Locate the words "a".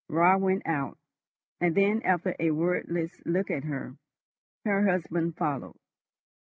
2.39-2.49